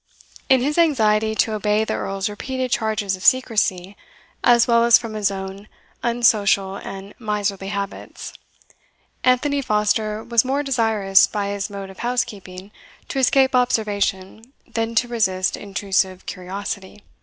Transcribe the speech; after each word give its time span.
In 0.49 0.61
his 0.61 0.79
anxiety 0.79 1.35
to 1.35 1.53
obey 1.53 1.83
the 1.85 1.93
Earl's 1.93 2.27
repeated 2.27 2.71
charges 2.71 3.15
of 3.15 3.21
secrecy, 3.23 3.95
as 4.43 4.65
well 4.65 4.83
as 4.83 4.97
from 4.97 5.13
his 5.13 5.29
own 5.29 5.67
unsocial 6.01 6.77
and 6.77 7.13
miserly 7.19 7.67
habits, 7.67 8.33
Anthony 9.23 9.61
Foster 9.61 10.23
was 10.23 10.43
more 10.43 10.63
desirous, 10.63 11.27
by 11.27 11.49
his 11.49 11.69
mode 11.69 11.91
of 11.91 11.99
housekeeping, 11.99 12.71
to 13.09 13.19
escape 13.19 13.53
observation 13.53 14.51
than 14.65 14.95
to 14.95 15.07
resist 15.07 15.55
intrusive 15.55 16.25
curiosity. 16.25 17.03